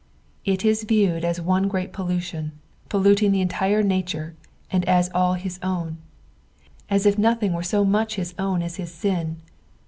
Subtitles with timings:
[0.45, 2.53] It i.t viewed as one great pollution,
[2.89, 4.33] polluting the entire nature,
[4.71, 5.99] and us all his own;
[6.89, 9.37] as if nothing were so much bis own as his sin.